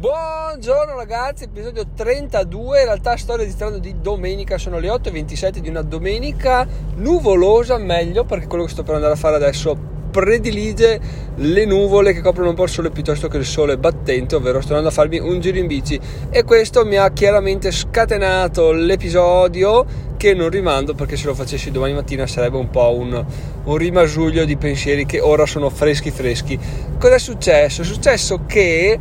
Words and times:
Buongiorno 0.00 0.96
ragazzi, 0.96 1.44
episodio 1.44 1.84
32, 1.94 2.78
in 2.78 2.84
realtà 2.86 3.18
sto 3.18 3.36
registrando 3.36 3.76
di 3.76 3.96
domenica, 4.00 4.56
sono 4.56 4.78
le 4.78 4.88
8.27 4.88 5.58
di 5.58 5.68
una 5.68 5.82
domenica 5.82 6.66
nuvolosa, 6.94 7.76
meglio 7.76 8.24
perché 8.24 8.46
quello 8.46 8.64
che 8.64 8.70
sto 8.70 8.82
per 8.82 8.94
andare 8.94 9.12
a 9.12 9.16
fare 9.16 9.36
adesso 9.36 9.76
predilige 10.10 10.98
le 11.34 11.66
nuvole 11.66 12.14
che 12.14 12.22
coprono 12.22 12.48
un 12.48 12.54
po' 12.54 12.62
il 12.62 12.70
sole 12.70 12.88
piuttosto 12.88 13.28
che 13.28 13.36
il 13.36 13.44
sole 13.44 13.76
battente, 13.76 14.36
ovvero 14.36 14.62
sto 14.62 14.68
andando 14.68 14.88
a 14.88 14.92
farmi 14.92 15.18
un 15.18 15.38
giro 15.38 15.58
in 15.58 15.66
bici 15.66 16.00
e 16.30 16.44
questo 16.44 16.86
mi 16.86 16.96
ha 16.96 17.10
chiaramente 17.10 17.70
scatenato 17.70 18.72
l'episodio 18.72 19.84
che 20.16 20.32
non 20.32 20.48
rimando 20.48 20.94
perché 20.94 21.16
se 21.16 21.26
lo 21.26 21.34
facessi 21.34 21.70
domani 21.70 21.92
mattina 21.92 22.26
sarebbe 22.26 22.56
un 22.56 22.70
po' 22.70 22.94
un, 22.94 23.22
un 23.64 23.76
rimasuglio 23.76 24.46
di 24.46 24.56
pensieri 24.56 25.04
che 25.04 25.20
ora 25.20 25.44
sono 25.44 25.68
freschi 25.68 26.10
freschi. 26.10 26.58
Cosa 26.98 27.16
è 27.16 27.18
successo? 27.18 27.82
È 27.82 27.84
successo 27.84 28.44
che 28.46 28.98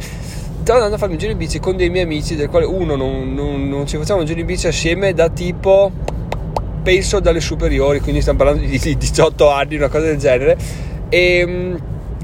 stavo 0.62 0.84
andando 0.84 0.96
a 0.96 1.00
farmi 1.00 1.16
un 1.16 1.20
giro 1.20 1.32
in 1.32 1.38
bici 1.38 1.60
con 1.60 1.75
dei 1.75 1.89
miei 1.89 2.04
amici, 2.04 2.36
del 2.36 2.50
quale 2.50 2.65
uno 2.65 2.96
non, 2.96 3.34
non, 3.34 3.68
non 3.68 3.88
ci 3.88 3.97
facciamo 3.97 4.20
un 4.20 4.25
giro 4.25 4.39
in 4.39 4.46
bici 4.46 4.68
assieme 4.68 5.14
da 5.14 5.29
tipo, 5.29 5.92
penso 6.84 7.20
dalle 7.20 7.39
superiori, 7.39 8.00
quindi 8.00 8.21
stiamo 8.21 8.38
parlando 8.39 8.65
di 8.65 8.98
18 8.98 9.50
anni, 9.50 9.75
una 9.75 9.89
cosa 9.89 10.06
del 10.06 10.18
genere. 10.18 10.57
E 11.10 11.37
ehm, 11.39 11.79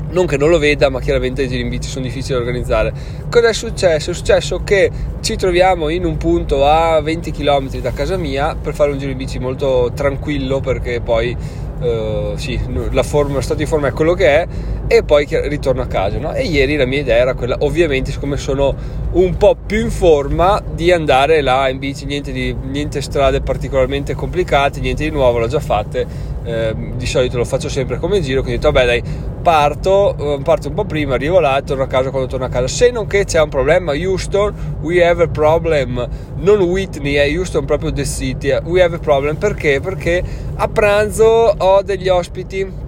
non 0.09 0.25
che 0.27 0.37
non 0.37 0.49
lo 0.49 0.59
veda, 0.59 0.89
ma 0.89 1.01
chiaramente 1.01 1.43
i 1.43 1.47
giri 1.47 1.61
in 1.61 1.69
bici 1.69 1.89
sono 1.89 2.05
difficili 2.05 2.33
da 2.33 2.39
organizzare. 2.39 2.93
Cosa 3.29 3.49
è 3.49 3.53
successo? 3.53 4.11
È 4.11 4.13
successo 4.13 4.63
che 4.63 4.89
ci 5.25 5.37
troviamo 5.37 5.89
in 5.89 6.05
un 6.05 6.17
punto 6.17 6.67
a 6.67 7.01
20 7.01 7.31
km 7.31 7.79
da 7.79 7.91
casa 7.93 8.15
mia 8.15 8.55
per 8.55 8.75
fare 8.75 8.91
un 8.91 8.99
giro 8.99 9.09
in 9.09 9.17
bici 9.17 9.39
molto 9.39 9.91
tranquillo 9.95 10.59
perché 10.59 11.01
poi 11.01 11.63
Uh, 11.75 12.37
sì, 12.37 12.57
la 12.91 13.03
forma, 13.03 13.33
lo 13.33 13.41
stato 13.41 13.59
di 13.59 13.65
forma 13.65 13.89
è 13.89 13.91
quello 13.91 14.13
che 14.13 14.27
è 14.27 14.47
e 14.87 15.03
poi 15.03 15.27
ritorno 15.29 15.81
a 15.81 15.87
casa 15.87 16.17
no? 16.17 16.31
e 16.31 16.43
ieri 16.43 16.77
la 16.77 16.85
mia 16.85 17.01
idea 17.01 17.17
era 17.17 17.33
quella 17.33 17.57
ovviamente 17.59 18.13
siccome 18.13 18.37
sono 18.37 18.73
un 19.11 19.35
po' 19.35 19.57
più 19.57 19.81
in 19.81 19.91
forma 19.91 20.63
di 20.73 20.93
andare 20.93 21.41
là 21.41 21.67
in 21.67 21.77
bici 21.77 22.05
niente, 22.05 22.31
di, 22.31 22.55
niente 22.63 23.01
strade 23.01 23.41
particolarmente 23.41 24.15
complicate 24.15 24.79
niente 24.79 25.03
di 25.03 25.09
nuovo 25.09 25.37
l'ho 25.37 25.47
già 25.47 25.59
fatte 25.59 26.07
eh, 26.45 26.73
di 26.95 27.05
solito 27.05 27.35
lo 27.35 27.43
faccio 27.43 27.67
sempre 27.67 27.99
come 27.99 28.21
giro 28.21 28.41
quindi 28.41 28.65
ho 28.65 28.71
detto 28.71 28.71
vabbè 28.71 28.85
dai 28.85 29.03
parto, 29.45 30.15
eh, 30.17 30.39
parto 30.41 30.69
un 30.69 30.73
po' 30.73 30.85
prima, 30.85 31.13
arrivo 31.13 31.39
là 31.39 31.59
e 31.59 31.61
torno 31.61 31.83
a 31.83 31.87
casa 31.87 32.09
quando 32.09 32.27
torno 32.27 32.45
a 32.45 32.49
casa. 32.49 32.67
Se 32.67 32.89
non 32.89 33.05
che 33.05 33.25
c'è 33.25 33.39
un 33.39 33.49
problema, 33.49 33.93
Houston, 33.93 34.79
we 34.81 35.05
have 35.05 35.14
a 35.23 35.27
problem, 35.27 36.07
non 36.37 36.61
Whitney, 36.61 37.13
è 37.13 37.27
Houston 37.35 37.65
proprio 37.65 37.91
the 37.91 38.05
city, 38.05 38.55
we 38.63 38.81
have 38.81 38.95
a 38.95 38.99
problem 38.99 39.35
perché? 39.37 39.79
Perché 39.79 40.23
a 40.55 40.67
pranzo 40.67 41.55
ho 41.57 41.81
degli 41.81 42.09
ospiti 42.09 42.83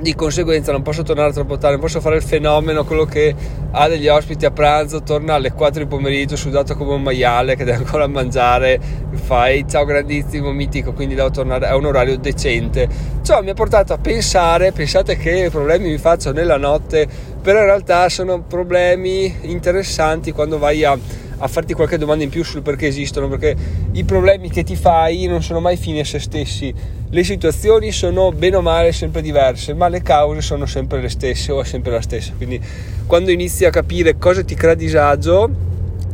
di 0.00 0.14
conseguenza 0.14 0.70
non 0.70 0.82
posso 0.82 1.02
tornare 1.02 1.32
troppo 1.32 1.58
tardi, 1.58 1.76
non 1.76 1.80
posso 1.80 2.00
fare 2.00 2.16
il 2.16 2.22
fenomeno, 2.22 2.84
quello 2.84 3.04
che 3.04 3.34
ha 3.70 3.88
degli 3.88 4.06
ospiti 4.06 4.44
a 4.44 4.50
pranzo, 4.50 5.02
torna 5.02 5.34
alle 5.34 5.52
4 5.52 5.82
di 5.82 5.88
pomeriggio 5.88 6.36
sudato 6.36 6.76
come 6.76 6.94
un 6.94 7.02
maiale 7.02 7.56
che 7.56 7.64
deve 7.64 7.78
ancora 7.78 8.06
mangiare, 8.06 8.80
fai 9.10 9.64
ciao 9.68 9.84
grandissimo, 9.84 10.52
mitico, 10.52 10.92
quindi 10.92 11.14
devo 11.14 11.30
tornare 11.30 11.66
a 11.66 11.76
un 11.76 11.84
orario 11.84 12.16
decente. 12.16 12.88
Ciò 13.22 13.42
mi 13.42 13.50
ha 13.50 13.54
portato 13.54 13.92
a 13.92 13.98
pensare, 13.98 14.72
pensate 14.72 15.16
che 15.16 15.48
problemi 15.50 15.90
mi 15.90 15.98
faccio 15.98 16.32
nella 16.32 16.56
notte, 16.56 17.08
però 17.42 17.58
in 17.58 17.64
realtà 17.64 18.08
sono 18.08 18.42
problemi 18.42 19.34
interessanti 19.42 20.30
quando 20.32 20.58
vai 20.58 20.84
a 20.84 20.96
a 21.38 21.48
farti 21.48 21.74
qualche 21.74 21.98
domanda 21.98 22.24
in 22.24 22.30
più 22.30 22.44
sul 22.44 22.62
perché 22.62 22.86
esistono, 22.86 23.28
perché 23.28 23.56
i 23.92 24.04
problemi 24.04 24.50
che 24.50 24.64
ti 24.64 24.76
fai 24.76 25.26
non 25.26 25.42
sono 25.42 25.60
mai 25.60 25.76
fini 25.76 26.00
a 26.00 26.04
se 26.04 26.18
stessi. 26.18 26.72
Le 27.10 27.24
situazioni 27.24 27.90
sono 27.92 28.32
bene 28.32 28.56
o 28.56 28.60
male 28.60 28.92
sempre 28.92 29.22
diverse, 29.22 29.72
ma 29.74 29.88
le 29.88 30.02
cause 30.02 30.40
sono 30.40 30.66
sempre 30.66 31.00
le 31.00 31.08
stesse 31.08 31.52
o 31.52 31.60
è 31.60 31.64
sempre 31.64 31.92
la 31.92 32.00
stessa. 32.00 32.32
Quindi 32.36 32.60
quando 33.06 33.30
inizi 33.30 33.64
a 33.64 33.70
capire 33.70 34.18
cosa 34.18 34.42
ti 34.42 34.54
crea 34.54 34.74
disagio, 34.74 35.66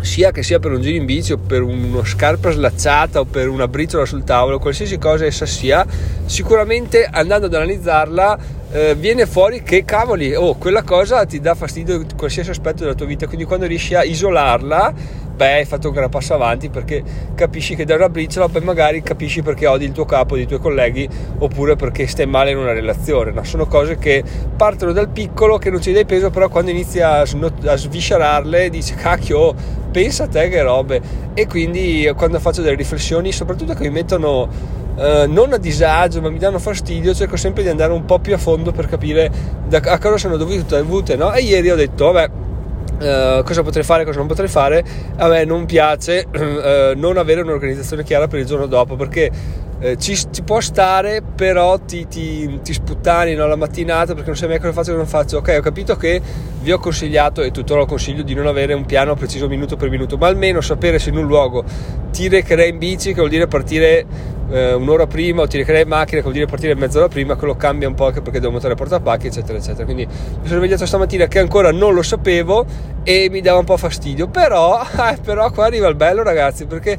sia 0.04 0.30
che 0.30 0.42
sia 0.42 0.58
per 0.58 0.70
un 0.70 0.82
giro 0.82 0.96
in 0.96 1.06
bici 1.06 1.32
o 1.32 1.38
per 1.38 1.62
uno 1.62 2.04
scarpa 2.04 2.50
slacciata 2.50 3.20
o 3.20 3.24
per 3.24 3.48
una 3.48 3.66
briciola 3.66 4.04
sul 4.04 4.22
tavolo, 4.22 4.58
qualsiasi 4.58 4.98
cosa 4.98 5.24
essa 5.24 5.46
sia, 5.46 5.84
sicuramente 6.26 7.08
andando 7.10 7.46
ad 7.46 7.54
analizzarla 7.54 8.38
eh, 8.74 8.96
viene 8.96 9.24
fuori 9.24 9.62
che 9.62 9.84
cavoli, 9.84 10.34
oh, 10.34 10.56
quella 10.56 10.82
cosa 10.82 11.24
ti 11.26 11.38
dà 11.38 11.54
fastidio 11.54 11.94
in 11.94 12.16
qualsiasi 12.16 12.50
aspetto 12.50 12.82
della 12.82 12.94
tua 12.94 13.06
vita, 13.06 13.28
quindi 13.28 13.44
quando 13.44 13.66
riesci 13.66 13.94
a 13.94 14.02
isolarla, 14.02 14.92
beh, 15.36 15.52
hai 15.52 15.64
fatto 15.64 15.90
un 15.90 15.94
gran 15.94 16.08
passo 16.08 16.34
avanti 16.34 16.70
perché 16.70 17.00
capisci 17.36 17.76
che 17.76 17.84
da 17.84 17.94
una 17.94 18.08
briciola 18.08 18.48
poi 18.48 18.62
magari 18.62 19.00
capisci 19.00 19.42
perché 19.42 19.68
odi 19.68 19.84
il 19.84 19.92
tuo 19.92 20.04
capo, 20.04 20.36
i 20.36 20.44
tuoi 20.44 20.58
colleghi, 20.58 21.08
oppure 21.38 21.76
perché 21.76 22.08
stai 22.08 22.26
male 22.26 22.50
in 22.50 22.56
una 22.56 22.72
relazione. 22.72 23.30
No? 23.30 23.44
Sono 23.44 23.66
cose 23.66 23.96
che 23.96 24.24
partono 24.56 24.90
dal 24.90 25.08
piccolo, 25.08 25.56
che 25.56 25.70
non 25.70 25.80
ci 25.80 25.92
dai 25.92 26.04
peso, 26.04 26.30
però 26.30 26.48
quando 26.48 26.72
inizi 26.72 26.98
a, 26.98 27.20
a 27.20 27.76
sviscerarle 27.76 28.70
dici, 28.70 28.94
cacchio, 28.94 29.54
pensa 29.92 30.24
a 30.24 30.26
te 30.26 30.48
che 30.48 30.62
robe. 30.62 31.00
E 31.34 31.46
quindi 31.46 32.10
quando 32.16 32.40
faccio 32.40 32.60
delle 32.60 32.74
riflessioni, 32.74 33.30
soprattutto 33.30 33.72
che 33.74 33.82
mi 33.82 33.90
mettono 33.90 34.82
Uh, 34.94 35.28
non 35.28 35.52
a 35.52 35.56
disagio 35.56 36.20
ma 36.20 36.30
mi 36.30 36.38
danno 36.38 36.60
fastidio 36.60 37.12
cerco 37.14 37.36
sempre 37.36 37.64
di 37.64 37.68
andare 37.68 37.92
un 37.92 38.04
po' 38.04 38.20
più 38.20 38.32
a 38.32 38.38
fondo 38.38 38.70
per 38.70 38.86
capire 38.86 39.28
da, 39.66 39.80
a 39.84 39.98
cosa 39.98 40.18
sono 40.18 40.36
dovute 40.36 41.16
no? 41.16 41.32
e 41.32 41.40
ieri 41.40 41.68
ho 41.68 41.74
detto 41.74 42.12
vabbè 42.12 42.30
Uh, 43.04 43.42
cosa 43.42 43.62
potrei 43.62 43.84
fare, 43.84 44.04
cosa 44.06 44.18
non 44.18 44.26
potrei 44.26 44.48
fare. 44.48 44.82
A 45.16 45.28
me 45.28 45.44
non 45.44 45.66
piace 45.66 46.24
uh, 46.32 46.96
non 46.98 47.18
avere 47.18 47.42
un'organizzazione 47.42 48.02
chiara 48.02 48.28
per 48.28 48.38
il 48.38 48.46
giorno 48.46 48.64
dopo 48.64 48.96
perché 48.96 49.30
uh, 49.78 49.94
ci, 49.96 50.16
ci, 50.16 50.42
può 50.42 50.58
stare, 50.60 51.20
però 51.22 51.78
ti, 51.78 52.08
ti, 52.08 52.60
ti 52.62 52.72
sputtani 52.72 53.34
no, 53.34 53.46
la 53.46 53.56
mattinata 53.56 54.14
perché 54.14 54.28
non 54.28 54.36
sai 54.38 54.48
mai 54.48 54.58
cosa 54.58 54.72
faccio 54.72 54.92
e 54.92 54.96
non 54.96 55.06
faccio. 55.06 55.36
Ok, 55.36 55.54
ho 55.58 55.62
capito 55.62 55.96
che 55.96 56.22
vi 56.62 56.72
ho 56.72 56.78
consigliato 56.78 57.42
e 57.42 57.50
tuttora 57.50 57.80
lo 57.80 57.86
consiglio 57.86 58.22
di 58.22 58.32
non 58.32 58.46
avere 58.46 58.72
un 58.72 58.86
piano 58.86 59.14
preciso 59.14 59.48
minuto 59.48 59.76
per 59.76 59.90
minuto, 59.90 60.16
ma 60.16 60.26
almeno 60.28 60.62
sapere 60.62 60.98
se 60.98 61.10
in 61.10 61.18
un 61.18 61.26
luogo 61.26 61.62
ti 62.10 62.28
recherei 62.28 62.70
in 62.70 62.78
bici, 62.78 63.08
che 63.08 63.16
vuol 63.16 63.28
dire 63.28 63.46
partire 63.46 64.06
eh, 64.50 64.74
un'ora 64.74 65.06
prima 65.06 65.42
o 65.42 65.46
ti 65.46 65.56
recherei 65.56 65.82
in 65.82 65.88
macchina, 65.88 66.18
che 66.18 66.22
vuol 66.22 66.34
dire 66.34 66.46
partire 66.46 66.74
mezz'ora 66.74 67.08
prima, 67.08 67.34
quello 67.34 67.56
cambia 67.56 67.88
un 67.88 67.94
po' 67.94 68.06
anche 68.06 68.20
perché 68.20 68.40
devo 68.40 68.52
montare 68.52 68.74
portapacchi, 68.74 69.26
eccetera, 69.26 69.58
eccetera. 69.58 69.84
Quindi 69.84 70.06
mi 70.06 70.46
sono 70.46 70.60
svegliato 70.60 70.86
stamattina 70.86 71.26
che 71.26 71.38
ancora 71.38 71.72
non 71.72 71.94
lo 71.94 72.02
sapevo 72.02 72.64
e 73.02 73.28
mi 73.30 73.40
dava 73.40 73.58
un 73.58 73.64
po' 73.64 73.76
fastidio, 73.76 74.28
però, 74.28 74.80
eh, 75.10 75.18
però 75.22 75.50
qua 75.50 75.66
arriva 75.66 75.88
il 75.88 75.94
bello 75.94 76.22
ragazzi, 76.22 76.66
perché 76.66 76.98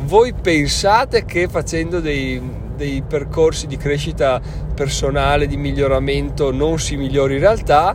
voi 0.00 0.32
pensate 0.34 1.24
che 1.24 1.48
facendo 1.48 2.00
dei, 2.00 2.40
dei 2.76 3.02
percorsi 3.06 3.66
di 3.66 3.76
crescita 3.76 4.40
personale, 4.74 5.46
di 5.46 5.56
miglioramento, 5.56 6.52
non 6.52 6.78
si 6.78 6.96
migliori 6.96 7.34
in 7.34 7.40
realtà, 7.40 7.94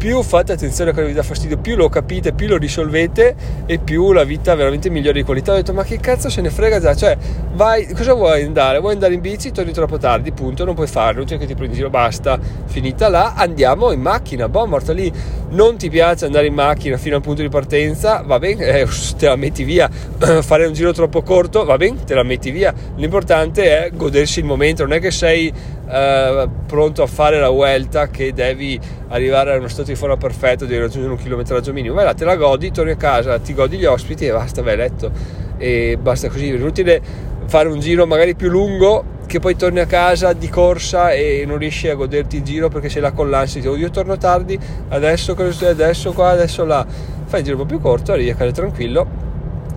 più 0.00 0.22
fate 0.22 0.52
attenzione 0.52 0.90
a 0.90 0.92
quello 0.94 1.08
che 1.08 1.12
vi 1.12 1.20
dà 1.20 1.26
fastidio, 1.26 1.58
più 1.58 1.76
lo 1.76 1.90
capite, 1.90 2.32
più 2.32 2.48
lo 2.48 2.56
risolvete 2.56 3.36
e 3.66 3.78
più 3.80 4.12
la 4.12 4.24
vita 4.24 4.54
veramente 4.54 4.88
migliora 4.88 5.18
di 5.18 5.24
qualità. 5.24 5.52
Ho 5.52 5.56
detto, 5.56 5.74
ma 5.74 5.84
che 5.84 5.98
cazzo 5.98 6.30
se 6.30 6.40
ne 6.40 6.48
frega 6.48 6.80
già? 6.80 6.94
Cioè, 6.94 7.18
vai, 7.52 7.86
cosa 7.92 8.14
vuoi 8.14 8.42
andare? 8.42 8.78
Vuoi 8.78 8.94
andare 8.94 9.12
in 9.12 9.20
bici? 9.20 9.52
Torni 9.52 9.72
troppo 9.72 9.98
tardi, 9.98 10.32
punto, 10.32 10.64
non 10.64 10.74
puoi 10.74 10.86
farlo, 10.86 11.26
cioè 11.26 11.36
che 11.36 11.44
ti 11.44 11.52
prendi 11.54 11.74
in 11.74 11.80
giro, 11.80 11.90
basta, 11.90 12.40
finita 12.64 13.10
là, 13.10 13.34
andiamo 13.36 13.92
in 13.92 14.00
macchina, 14.00 14.48
boh, 14.48 14.66
morta 14.66 14.94
lì. 14.94 15.12
Non 15.50 15.76
ti 15.76 15.90
piace 15.90 16.24
andare 16.24 16.46
in 16.46 16.54
macchina 16.54 16.96
fino 16.96 17.16
al 17.16 17.22
punto 17.22 17.42
di 17.42 17.50
partenza, 17.50 18.22
va 18.24 18.38
bene, 18.38 18.64
eh, 18.64 18.86
te 19.18 19.26
la 19.26 19.36
metti 19.36 19.64
via. 19.64 19.86
Fare 20.40 20.64
un 20.64 20.72
giro 20.72 20.92
troppo 20.92 21.20
corto, 21.20 21.66
va 21.66 21.76
bene, 21.76 22.04
te 22.04 22.14
la 22.14 22.22
metti 22.22 22.50
via. 22.50 22.72
L'importante 22.96 23.84
è 23.84 23.90
godersi 23.92 24.38
il 24.38 24.46
momento, 24.46 24.82
non 24.84 24.94
è 24.94 24.98
che 24.98 25.10
sei 25.10 25.52
eh, 25.90 26.48
pronto 26.66 27.02
a 27.02 27.06
fare 27.06 27.40
la 27.40 27.48
vuelta 27.48 28.08
che 28.08 28.32
devi 28.32 28.78
arrivare 29.08 29.54
a 29.54 29.58
uno 29.58 29.68
stato 29.68 29.90
di 29.90 29.96
forma 29.96 30.16
perfetto, 30.16 30.64
devi 30.64 30.80
raggiungere 30.80 31.12
un 31.12 31.18
chilometraggio 31.18 31.72
minimo, 31.72 31.94
vai 31.94 32.04
là, 32.04 32.14
te 32.14 32.24
la 32.24 32.36
godi, 32.36 32.70
torni 32.70 32.92
a 32.92 32.96
casa, 32.96 33.38
ti 33.38 33.54
godi 33.54 33.76
gli 33.76 33.84
ospiti 33.84 34.26
e 34.26 34.32
basta, 34.32 34.62
vai 34.62 34.74
a 34.74 34.76
letto. 34.76 35.10
E 35.58 35.98
basta 36.00 36.28
così, 36.28 36.50
è 36.50 36.54
inutile 36.54 37.02
fare 37.46 37.68
un 37.68 37.80
giro 37.80 38.06
magari 38.06 38.36
più 38.36 38.48
lungo 38.48 39.18
che 39.26 39.40
poi 39.40 39.56
torni 39.56 39.80
a 39.80 39.86
casa 39.86 40.32
di 40.32 40.48
corsa 40.48 41.12
e 41.12 41.44
non 41.46 41.58
riesci 41.58 41.88
a 41.88 41.94
goderti 41.94 42.36
il 42.36 42.42
giro 42.42 42.68
perché 42.68 42.88
sei 42.88 43.02
là 43.02 43.12
con 43.12 43.28
l'ansia, 43.28 43.68
oh, 43.68 43.76
io 43.76 43.90
torno 43.90 44.16
tardi, 44.16 44.58
adesso 44.88 45.36
adesso 45.36 46.12
qua, 46.12 46.30
adesso 46.30 46.64
là, 46.64 46.86
fai 47.24 47.40
il 47.40 47.44
giro 47.44 47.56
un 47.56 47.62
po' 47.62 47.68
più 47.68 47.80
corto, 47.80 48.12
arrivi 48.12 48.30
a 48.30 48.34
casa 48.34 48.52
tranquillo 48.52 49.29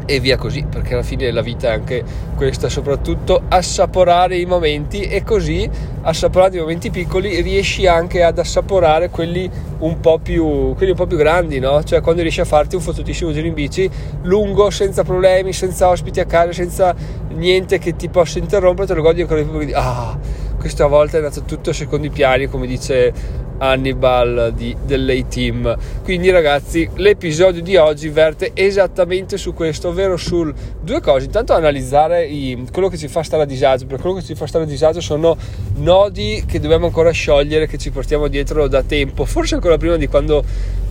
e 0.05 0.19
via 0.19 0.37
così, 0.37 0.65
perché 0.69 0.93
alla 0.93 1.03
fine 1.03 1.31
la 1.31 1.41
vita 1.41 1.69
è 1.69 1.71
anche 1.71 2.03
questa, 2.35 2.69
soprattutto 2.69 3.43
assaporare 3.47 4.37
i 4.37 4.45
momenti 4.45 5.01
e 5.01 5.23
così 5.23 5.69
assaporando 6.01 6.57
i 6.57 6.59
momenti 6.59 6.89
piccoli 6.89 7.41
riesci 7.41 7.87
anche 7.87 8.23
ad 8.23 8.37
assaporare 8.37 9.09
quelli 9.09 9.49
un 9.79 9.99
po' 9.99 10.19
più, 10.19 10.45
un 10.45 10.93
po 10.95 11.05
più 11.07 11.17
grandi, 11.17 11.59
no? 11.59 11.83
Cioè 11.83 12.01
quando 12.01 12.21
riesci 12.21 12.41
a 12.41 12.45
farti 12.45 12.75
un 12.75 12.81
fottutissimo 12.81 13.31
giro 13.31 13.47
in 13.47 13.53
bici 13.53 13.89
lungo, 14.23 14.69
senza 14.69 15.03
problemi, 15.03 15.53
senza 15.53 15.89
ospiti 15.89 16.19
a 16.19 16.25
casa, 16.25 16.51
senza 16.51 16.93
niente 17.29 17.79
che 17.79 17.95
ti 17.95 18.09
possa 18.09 18.39
interrompere, 18.39 18.87
te 18.87 18.93
lo 18.93 19.01
godi 19.01 19.21
ancora 19.21 19.41
di 19.41 19.49
più, 19.49 19.69
ah, 19.73 20.17
questa 20.59 20.87
volta 20.87 21.17
è 21.17 21.21
andato 21.21 21.43
tutto 21.43 21.71
a 21.71 21.73
secondi 21.73 22.09
piani, 22.09 22.47
come 22.47 22.67
dice 22.67 23.11
Hannibal 23.57 24.53
di, 24.55 24.75
dell'A-Team. 24.85 25.77
Quindi 26.03 26.29
ragazzi, 26.29 26.89
l'episodio 26.95 27.61
di 27.61 27.75
oggi 27.75 28.09
verte 28.09 28.51
esattamente 28.53 29.37
su 29.37 29.53
questo, 29.53 29.89
ovvero 29.89 30.17
su 30.17 30.51
due 30.81 31.01
cose. 31.01 31.25
Intanto 31.25 31.53
analizzare 31.53 32.25
i, 32.25 32.65
quello 32.71 32.87
che 32.87 32.97
ci 32.97 33.07
fa 33.07 33.23
stare 33.23 33.43
a 33.43 33.45
disagio, 33.45 33.85
perché 33.85 34.01
quello 34.01 34.17
che 34.17 34.23
ci 34.25 34.35
fa 34.35 34.47
stare 34.47 34.65
a 34.65 34.67
disagio 34.67 35.01
sono 35.01 35.35
nodi 35.75 36.43
che 36.47 36.59
dobbiamo 36.59 36.85
ancora 36.85 37.11
sciogliere, 37.11 37.67
che 37.67 37.77
ci 37.77 37.91
portiamo 37.91 38.27
dietro 38.27 38.67
da 38.67 38.83
tempo, 38.83 39.25
forse 39.25 39.55
ancora 39.55 39.77
prima 39.77 39.95
di 39.95 40.07
quando 40.07 40.43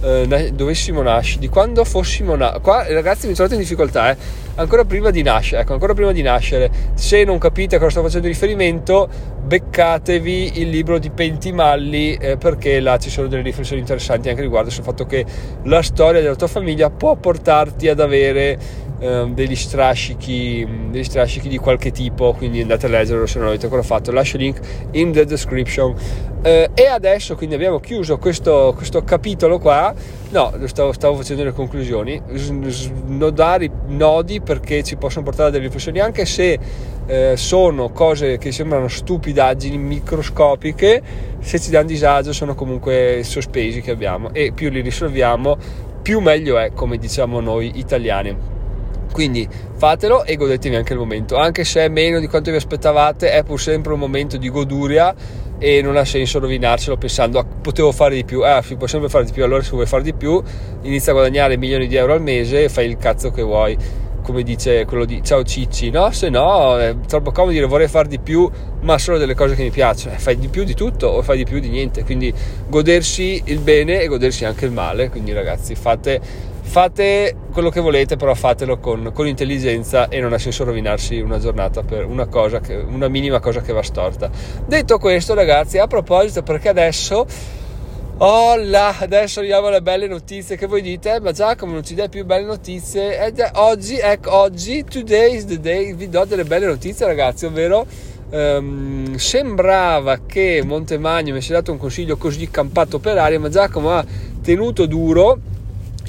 eh, 0.02 0.52
dovessimo 0.54 1.02
nascere, 1.02 1.40
di 1.40 1.48
quando 1.48 1.84
fossimo 1.84 2.34
nati. 2.34 2.60
Qua 2.60 2.86
ragazzi 2.88 3.26
mi 3.26 3.34
trovate 3.34 3.54
in 3.54 3.60
difficoltà, 3.60 4.10
eh? 4.10 4.16
ancora 4.56 4.84
prima 4.84 5.10
di 5.10 5.22
nascere, 5.22 5.62
ecco, 5.62 5.72
ancora 5.72 5.94
prima 5.94 6.12
di 6.12 6.22
nascere. 6.22 6.70
Se 6.94 7.24
non 7.24 7.38
capite 7.38 7.76
a 7.76 7.78
cosa 7.78 7.90
sto 7.90 8.02
facendo 8.02 8.26
riferimento, 8.26 9.08
beccatevi 9.44 10.60
il 10.60 10.68
libro 10.68 10.98
di 10.98 11.10
Pentimalli 11.10 12.14
eh, 12.14 12.36
perché 12.52 12.80
là 12.80 12.98
ci 12.98 13.08
sono 13.08 13.28
delle 13.28 13.42
riflessioni 13.42 13.80
interessanti 13.80 14.28
anche 14.28 14.42
riguardo 14.42 14.68
sul 14.68 14.84
fatto 14.84 15.06
che 15.06 15.24
la 15.64 15.82
storia 15.82 16.20
della 16.20 16.34
tua 16.34 16.48
famiglia 16.48 16.90
può 16.90 17.16
portarti 17.16 17.88
ad 17.88 17.98
avere 17.98 18.58
degli, 19.02 19.56
strascichi, 19.56 20.66
degli 20.90 21.02
strascichi 21.02 21.48
di 21.48 21.58
qualche 21.58 21.90
tipo, 21.90 22.32
quindi 22.34 22.60
andate 22.60 22.86
a 22.86 22.88
leggerlo 22.88 23.26
se 23.26 23.38
non 23.38 23.46
l'avete 23.46 23.64
ancora 23.64 23.82
fatto. 23.82 24.12
Lascio 24.12 24.36
il 24.36 24.42
link 24.44 24.60
in 24.92 25.10
the 25.10 25.24
description. 25.24 25.94
Uh, 26.42 26.68
e 26.74 26.86
adesso 26.90 27.36
quindi 27.36 27.54
abbiamo 27.54 27.78
chiuso 27.78 28.18
questo, 28.18 28.72
questo 28.76 29.02
capitolo 29.02 29.58
qua. 29.58 29.94
No, 30.30 30.52
stavo, 30.64 30.92
stavo, 30.92 31.16
facendo 31.16 31.44
le 31.44 31.52
conclusioni, 31.52 32.20
snodare 32.32 33.66
i 33.66 33.70
nodi 33.88 34.40
perché 34.40 34.82
ci 34.82 34.96
possono 34.96 35.24
portare 35.24 35.48
a 35.48 35.52
delle 35.52 35.64
riflessioni, 35.64 36.00
anche 36.00 36.24
se 36.24 36.58
eh, 37.06 37.36
sono 37.36 37.90
cose 37.90 38.38
che 38.38 38.50
sembrano 38.50 38.88
stupidaggini 38.88 39.76
microscopiche, 39.78 41.02
se 41.40 41.60
ci 41.60 41.70
danno 41.70 41.86
disagio 41.86 42.32
sono 42.32 42.54
comunque 42.54 43.20
sospesi 43.24 43.80
che 43.80 43.90
abbiamo 43.90 44.32
e 44.32 44.52
più 44.52 44.70
li 44.70 44.80
risolviamo, 44.80 45.56
più 46.02 46.20
meglio 46.20 46.58
è, 46.58 46.72
come 46.72 46.98
diciamo 46.98 47.40
noi 47.40 47.72
italiani. 47.76 48.61
Quindi 49.12 49.46
fatelo 49.76 50.24
e 50.24 50.36
godetevi 50.36 50.74
anche 50.74 50.94
il 50.94 50.98
momento, 50.98 51.36
anche 51.36 51.64
se 51.64 51.84
è 51.84 51.88
meno 51.88 52.18
di 52.18 52.26
quanto 52.26 52.50
vi 52.50 52.56
aspettavate, 52.56 53.30
è 53.30 53.42
pur 53.44 53.60
sempre 53.60 53.92
un 53.92 53.98
momento 53.98 54.38
di 54.38 54.48
goduria 54.48 55.14
e 55.58 55.80
non 55.80 55.96
ha 55.96 56.04
senso 56.04 56.40
rovinarcelo 56.40 56.96
pensando 56.96 57.38
ah, 57.38 57.44
potevo 57.44 57.92
fare 57.92 58.16
di 58.16 58.24
più, 58.24 58.42
ah 58.42 58.62
si 58.62 58.74
può 58.74 58.88
sempre 58.88 59.08
fare 59.08 59.24
di 59.24 59.32
più, 59.32 59.44
allora 59.44 59.62
se 59.62 59.70
vuoi 59.70 59.86
fare 59.86 60.02
di 60.02 60.12
più 60.12 60.42
inizia 60.82 61.12
a 61.12 61.14
guadagnare 61.14 61.56
milioni 61.56 61.86
di 61.86 61.94
euro 61.94 62.14
al 62.14 62.20
mese 62.20 62.64
e 62.64 62.68
fai 62.68 62.88
il 62.88 62.96
cazzo 62.96 63.30
che 63.30 63.42
vuoi, 63.42 63.76
come 64.22 64.42
dice 64.42 64.84
quello 64.86 65.04
di 65.04 65.22
ciao 65.22 65.44
Cicci, 65.44 65.90
no? 65.90 66.10
Se 66.10 66.30
no 66.30 66.78
è 66.78 66.96
troppo 67.06 67.30
comodo 67.30 67.52
dire 67.52 67.66
vorrei 67.66 67.86
fare 67.86 68.08
di 68.08 68.18
più 68.18 68.50
ma 68.80 68.98
solo 68.98 69.18
delle 69.18 69.34
cose 69.34 69.54
che 69.54 69.62
mi 69.62 69.70
piacciono, 69.70 70.16
fai 70.18 70.36
di 70.36 70.48
più 70.48 70.64
di 70.64 70.74
tutto 70.74 71.06
o 71.06 71.22
fai 71.22 71.36
di 71.36 71.44
più 71.44 71.60
di 71.60 71.68
niente, 71.68 72.02
quindi 72.02 72.34
godersi 72.68 73.42
il 73.44 73.60
bene 73.60 74.00
e 74.00 74.08
godersi 74.08 74.44
anche 74.44 74.64
il 74.64 74.72
male, 74.72 75.10
quindi 75.10 75.32
ragazzi 75.32 75.76
fate 75.76 76.20
fate 76.72 77.36
quello 77.52 77.68
che 77.68 77.80
volete, 77.80 78.16
però 78.16 78.32
fatelo 78.32 78.78
con, 78.78 79.10
con, 79.12 79.26
intelligenza 79.26 80.08
e 80.08 80.20
non 80.20 80.32
ha 80.32 80.38
senso 80.38 80.64
rovinarsi 80.64 81.20
una 81.20 81.38
giornata 81.38 81.82
per 81.82 82.06
una, 82.06 82.24
cosa 82.24 82.60
che, 82.60 82.74
una 82.74 83.08
minima 83.08 83.40
cosa 83.40 83.60
che 83.60 83.74
va 83.74 83.82
storta. 83.82 84.30
Detto 84.64 84.96
questo, 84.96 85.34
ragazzi, 85.34 85.76
a 85.76 85.86
proposito, 85.86 86.42
perché 86.42 86.70
adesso. 86.70 87.26
Oh 88.18 88.56
là, 88.56 88.96
adesso 89.00 89.40
arriviamo 89.40 89.66
alle 89.66 89.82
belle 89.82 90.06
notizie 90.06 90.56
che 90.56 90.66
voi 90.66 90.80
dite, 90.80 91.20
ma 91.20 91.32
Giacomo 91.32 91.72
non 91.74 91.84
ci 91.84 91.94
dai 91.94 92.08
più 92.08 92.24
belle 92.24 92.46
notizie. 92.46 93.22
Ed 93.22 93.38
è 93.38 93.50
oggi, 93.56 93.98
ecco, 93.98 94.34
oggi, 94.34 94.82
today 94.82 95.34
is 95.34 95.44
the 95.44 95.60
day, 95.60 95.94
vi 95.94 96.08
do 96.08 96.24
delle 96.24 96.44
belle 96.44 96.64
notizie 96.64 97.04
ragazzi, 97.04 97.44
ovvero 97.44 97.84
um, 98.30 99.14
sembrava 99.16 100.20
che 100.24 100.62
Montemagno 100.64 101.34
mi 101.34 101.42
sia 101.42 101.56
dato 101.56 101.70
un 101.70 101.78
consiglio 101.78 102.16
così 102.16 102.48
campato 102.48 102.98
per 102.98 103.18
aria, 103.18 103.38
ma 103.38 103.50
Giacomo 103.50 103.90
ha 103.90 104.02
tenuto 104.40 104.86
duro 104.86 105.50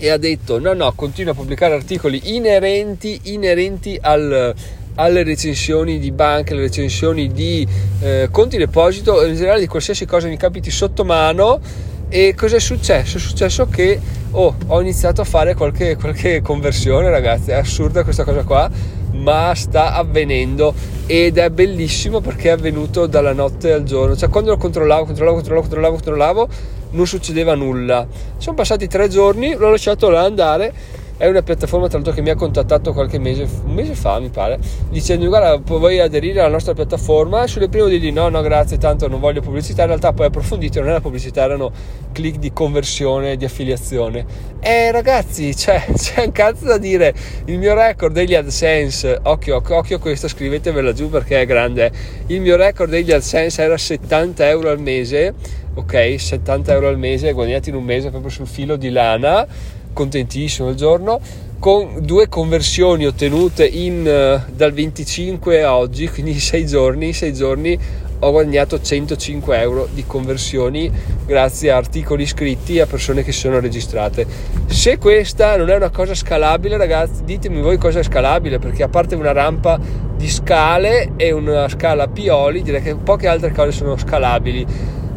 e 0.03 0.09
ha 0.09 0.17
detto 0.17 0.59
no 0.59 0.73
no 0.73 0.91
continua 0.97 1.31
a 1.31 1.35
pubblicare 1.35 1.75
articoli 1.75 2.35
inerenti, 2.35 3.21
inerenti 3.23 3.97
al, 4.01 4.53
alle 4.95 5.23
recensioni 5.23 5.97
di 5.97 6.11
banche, 6.11 6.51
alle 6.51 6.63
recensioni 6.63 7.31
di 7.31 7.65
eh, 8.01 8.27
conti 8.29 8.57
deposito 8.57 9.25
in 9.25 9.33
generale 9.33 9.61
di 9.61 9.67
qualsiasi 9.67 10.05
cosa 10.05 10.27
mi 10.27 10.35
capiti 10.35 10.69
sotto 10.71 11.05
mano 11.05 11.61
e 12.09 12.35
cosa 12.35 12.57
è 12.57 12.59
successo? 12.59 13.15
È 13.15 13.19
successo 13.21 13.67
che 13.67 13.97
oh, 14.31 14.53
ho 14.67 14.81
iniziato 14.81 15.21
a 15.21 15.23
fare 15.23 15.55
qualche, 15.55 15.95
qualche 15.95 16.41
conversione 16.41 17.09
ragazzi 17.09 17.51
è 17.51 17.53
assurda 17.53 18.03
questa 18.03 18.25
cosa 18.25 18.43
qua 18.43 18.69
ma 19.11 19.53
sta 19.55 19.93
avvenendo 19.93 20.73
ed 21.05 21.37
è 21.37 21.49
bellissimo 21.49 22.19
perché 22.19 22.49
è 22.49 22.51
avvenuto 22.51 23.05
dalla 23.05 23.31
notte 23.31 23.71
al 23.71 23.83
giorno 23.83 24.17
cioè 24.17 24.27
quando 24.27 24.49
lo 24.49 24.57
controllavo, 24.57 25.05
controllavo, 25.05 25.37
controllavo, 25.37 25.61
controllavo, 25.61 25.93
controllavo 25.95 26.81
non 26.93 27.05
succedeva 27.05 27.55
nulla. 27.55 28.07
Sono 28.37 28.55
passati 28.55 28.87
tre 28.87 29.07
giorni, 29.07 29.53
l'ho 29.53 29.69
lasciato 29.69 30.09
là 30.09 30.23
andare. 30.23 31.01
È 31.15 31.27
una 31.27 31.43
piattaforma 31.43 31.87
tra 31.87 31.97
l'altro 31.97 32.13
che 32.13 32.21
mi 32.21 32.31
ha 32.31 32.35
contattato 32.35 32.91
qualche 32.91 33.19
mese, 33.19 33.47
mese 33.65 33.93
fa 33.93 34.19
mi 34.19 34.29
pare, 34.29 34.59
dicendo 34.89 35.27
guarda 35.27 35.55
vuoi 35.63 35.99
aderire 35.99 36.39
alla 36.39 36.49
nostra 36.49 36.73
piattaforma? 36.73 37.45
Sulle 37.45 37.69
prime 37.69 37.99
di 37.99 38.11
no, 38.11 38.29
no 38.29 38.41
grazie, 38.41 38.79
tanto 38.79 39.07
non 39.07 39.19
voglio 39.19 39.39
pubblicità, 39.39 39.83
in 39.83 39.89
realtà 39.89 40.11
poi 40.11 40.25
approfondito, 40.25 40.79
non 40.79 40.89
era 40.89 41.01
pubblicità, 41.01 41.43
erano 41.43 41.71
click 42.11 42.39
di 42.39 42.51
conversione, 42.51 43.37
di 43.37 43.45
affiliazione. 43.45 44.25
E 44.59 44.91
ragazzi, 44.91 45.55
cioè, 45.55 45.85
c'è 45.95 46.25
un 46.25 46.31
cazzo 46.31 46.65
da 46.65 46.79
dire, 46.79 47.13
il 47.45 47.59
mio 47.59 47.75
record 47.75 48.11
degli 48.11 48.33
AdSense, 48.33 49.19
occhio, 49.21 49.61
occhio 49.65 49.97
a 49.97 49.99
questo, 49.99 50.27
scrivetevela 50.27 50.93
giù 50.93 51.09
perché 51.09 51.41
è 51.41 51.45
grande, 51.45 51.91
il 52.25 52.41
mio 52.41 52.57
record 52.57 52.89
degli 52.89 53.11
AdSense 53.11 53.61
era 53.61 53.77
70 53.77 54.49
euro 54.49 54.71
al 54.71 54.79
mese 54.79 55.61
ok 55.75 56.15
70 56.19 56.73
euro 56.73 56.87
al 56.87 56.97
mese 56.97 57.31
guadagnati 57.31 57.69
in 57.69 57.75
un 57.75 57.83
mese 57.83 58.09
proprio 58.09 58.29
sul 58.29 58.47
filo 58.47 58.75
di 58.75 58.89
lana 58.89 59.45
contentissimo 59.91 60.69
il 60.69 60.75
giorno 60.75 61.19
con 61.59 61.99
due 62.01 62.27
conversioni 62.27 63.05
ottenute 63.05 63.65
in, 63.65 64.01
uh, 64.01 64.51
dal 64.53 64.73
25 64.73 65.63
a 65.63 65.75
oggi 65.75 66.09
quindi 66.09 66.37
6 66.37 66.65
giorni 66.65 67.13
6 67.13 67.33
giorni 67.33 67.79
ho 68.23 68.31
guadagnato 68.31 68.81
105 68.81 69.59
euro 69.59 69.87
di 69.91 70.05
conversioni 70.05 70.89
grazie 71.25 71.71
a 71.71 71.75
articoli 71.75 72.25
scritti 72.25 72.79
a 72.79 72.85
persone 72.85 73.21
che 73.21 73.33
sono 73.33 73.59
registrate. 73.59 74.25
Se 74.65 74.97
questa 74.97 75.57
non 75.57 75.69
è 75.69 75.75
una 75.75 75.89
cosa 75.89 76.15
scalabile 76.15 76.77
ragazzi 76.77 77.25
ditemi 77.25 77.61
voi 77.61 77.77
cosa 77.77 77.99
è 77.99 78.03
scalabile 78.03 78.59
perché 78.59 78.83
a 78.83 78.87
parte 78.87 79.15
una 79.15 79.33
rampa 79.33 79.77
di 80.15 80.29
scale 80.29 81.11
e 81.17 81.31
una 81.31 81.67
scala 81.67 82.03
a 82.03 82.07
pioli 82.07 82.61
direi 82.61 82.81
che 82.81 82.95
poche 82.95 83.27
altre 83.27 83.51
cose 83.51 83.71
sono 83.71 83.97
scalabili 83.97 84.65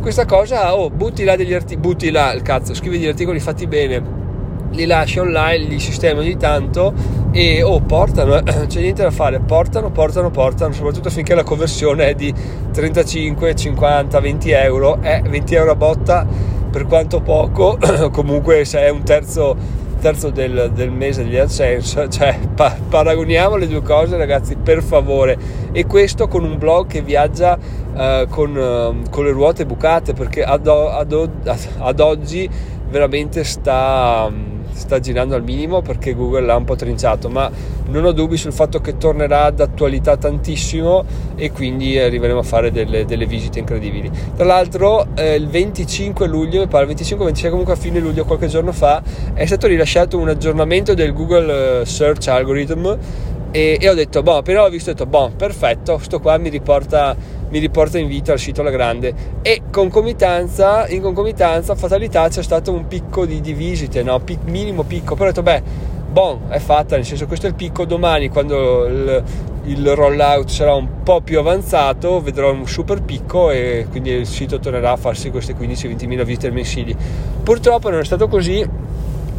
questa 0.01 0.25
cosa, 0.25 0.75
oh, 0.77 0.91
butti 0.91 1.25
là 1.25 1.37
degli 1.37 1.53
articoli, 1.53 1.89
butti 1.89 2.11
là 2.11 2.33
il 2.33 2.43
cazzo, 2.43 2.75
scrivi 2.75 2.99
degli 2.99 3.09
articoli 3.09 3.41
fatti 3.41 3.67
bene, 3.67 4.03
li 4.71 4.87
lasci 4.87 5.19
online, 5.19 5.67
li 5.67 5.79
sistemi 5.79 6.21
ogni 6.21 6.37
tanto 6.37 6.93
e 7.33 7.63
oh, 7.63 7.81
portano, 7.81 8.43
c'è 8.67 8.81
niente 8.81 9.03
da 9.03 9.11
fare, 9.11 9.41
portano, 9.41 9.91
portano, 9.91 10.31
portano, 10.31 10.73
soprattutto 10.73 11.11
finché 11.11 11.35
la 11.35 11.43
conversione 11.43 12.09
è 12.09 12.15
di 12.15 12.33
35, 12.73 13.55
50, 13.55 14.21
20 14.21 14.51
euro, 14.51 15.01
è 15.01 15.23
eh, 15.25 15.29
20 15.29 15.55
euro 15.55 15.71
a 15.73 15.77
botta 15.77 16.27
per 16.71 16.87
quanto 16.87 17.21
poco, 17.21 17.79
comunque 18.13 18.65
se 18.65 18.81
è 18.81 18.91
un 18.91 19.03
terzo, 19.03 19.57
terzo 20.01 20.31
del, 20.31 20.71
del, 20.75 20.91
mese 20.91 21.25
degli 21.25 21.37
AdSense, 21.37 22.09
cioè 22.11 22.39
pa- 22.55 22.77
paragoniamo 22.89 23.57
le 23.57 23.67
due 23.67 23.83
cose 23.83 24.17
ragazzi 24.17 24.57
per 24.57 24.83
favore. 24.83 25.37
E 25.73 25.87
questo 25.87 26.29
con 26.29 26.45
un 26.45 26.59
blog 26.59 26.87
che 26.87 27.03
viaggia 27.03 27.59
eh, 27.97 28.27
con, 28.29 28.57
uh, 28.57 29.09
con, 29.11 29.25
le 29.25 29.31
ruote 29.31 29.67
bucate 29.67 30.13
perché 30.13 30.43
ad, 30.43 30.67
ad, 30.67 31.31
ad 31.79 32.01
oggi 32.01 32.49
veramente 32.89 33.45
sta, 33.45 34.31
sta, 34.77 35.01
girando 35.01 35.35
al 35.35 35.43
minimo 35.43 35.83
perché 35.83 36.15
Google 36.15 36.43
l'ha 36.43 36.57
un 36.57 36.65
po' 36.65 36.77
trinciato 36.77 37.29
ma 37.29 37.51
non 37.89 38.05
ho 38.05 38.13
dubbi 38.13 38.37
sul 38.37 38.53
fatto 38.53 38.81
che 38.81 38.97
tornerà 38.97 39.51
d'attualità 39.51 40.17
tantissimo 40.17 41.05
e 41.35 41.51
quindi 41.51 41.99
arriveremo 41.99 42.41
a 42.41 42.43
fare 42.43 42.71
delle, 42.71 43.05
delle 43.05 43.27
visite 43.27 43.59
incredibili. 43.59 44.11
Tra 44.37 44.45
l'altro 44.45 45.07
eh, 45.15 45.35
il 45.35 45.49
25 45.49 46.27
luglio 46.27 46.61
mi 46.61 46.69
pare 46.69 46.87
25-26 46.87 47.51
comunque 47.51 47.73
a 47.73 47.77
fine 47.77 47.99
luglio 47.99 48.25
qualche 48.25 48.49
giorno 48.49 48.73
fa 48.73 49.03
è 49.35 49.47
stato 49.47 49.67
rilasciato 49.67 50.19
un 50.19 50.29
aggiornamento 50.29 50.95
del 50.95 51.13
Google 51.13 51.81
eh, 51.81 51.87
Search 51.87 52.29
Algorithm 52.29 52.99
e, 53.57 53.79
e 53.81 53.89
ho 53.89 53.95
detto 53.95 54.23
boh 54.23 54.37
appena 54.37 54.61
l'ho 54.61 54.69
visto 54.69 54.91
ho 54.91 54.93
detto 54.93 55.07
boh 55.07 55.33
perfetto 55.35 55.97
sto 55.97 56.21
qua 56.21 56.37
mi 56.37 56.51
riporta 56.51 57.17
mi 57.49 57.59
riporta 57.59 57.97
in 57.97 58.07
vita 58.07 58.33
al 58.33 58.39
sito 58.39 58.61
alla 58.61 58.71
grande 58.71 59.15
e 59.41 59.63
concomitanza, 59.71 60.89
in 60.89 61.01
concomitanza, 61.01 61.75
fatalità 61.75 62.29
c'è 62.29 62.43
stato 62.43 62.73
un 62.73 62.89
picco 62.89 63.25
di, 63.25 63.41
di 63.41 63.53
visite, 63.53 64.03
no? 64.03 64.19
Pic, 64.19 64.41
minimo 64.47 64.83
picco, 64.83 65.15
però 65.15 65.29
ho 65.29 65.33
detto 65.33 65.43
beh, 65.43 65.63
bon, 66.11 66.41
è 66.49 66.59
fatta, 66.59 66.97
nel 66.97 67.05
senso 67.05 67.27
questo 67.27 67.47
è 67.47 67.51
il 67.51 67.55
picco, 67.55 67.85
domani 67.85 68.29
quando 68.29 68.87
il, 68.87 69.23
il 69.67 69.95
rollout 69.95 70.49
sarà 70.49 70.75
un 70.75 71.05
po' 71.05 71.21
più 71.21 71.39
avanzato 71.39 72.21
vedrò 72.21 72.53
un 72.53 72.67
super 72.67 73.01
picco 73.03 73.51
e 73.53 73.87
quindi 73.91 74.11
il 74.11 74.27
sito 74.27 74.59
tornerà 74.59 74.91
a 74.91 74.97
farsi 74.97 75.31
queste 75.31 75.55
15-20 75.55 76.07
mila 76.07 76.25
visite 76.25 76.51
mensili. 76.51 76.97
Purtroppo 77.45 77.91
non 77.91 78.01
è 78.01 78.05
stato 78.05 78.27
così, 78.27 78.69